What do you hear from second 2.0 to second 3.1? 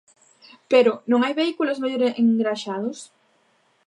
engraxados?